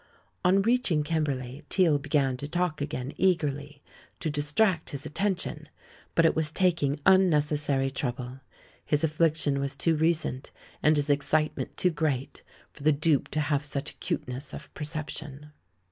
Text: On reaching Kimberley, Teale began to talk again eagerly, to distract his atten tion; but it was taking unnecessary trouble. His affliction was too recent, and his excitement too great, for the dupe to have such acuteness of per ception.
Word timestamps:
On 0.43 0.63
reaching 0.63 1.03
Kimberley, 1.03 1.63
Teale 1.69 1.99
began 1.99 2.35
to 2.37 2.47
talk 2.47 2.81
again 2.81 3.13
eagerly, 3.17 3.83
to 4.19 4.31
distract 4.31 4.89
his 4.89 5.05
atten 5.05 5.35
tion; 5.35 5.69
but 6.15 6.25
it 6.25 6.35
was 6.35 6.51
taking 6.51 6.99
unnecessary 7.05 7.91
trouble. 7.91 8.39
His 8.83 9.03
affliction 9.03 9.59
was 9.59 9.75
too 9.75 9.95
recent, 9.95 10.49
and 10.81 10.95
his 10.97 11.11
excitement 11.11 11.77
too 11.77 11.91
great, 11.91 12.41
for 12.73 12.81
the 12.81 12.91
dupe 12.91 13.27
to 13.27 13.41
have 13.41 13.63
such 13.63 13.91
acuteness 13.91 14.55
of 14.55 14.73
per 14.73 14.85
ception. 14.85 15.51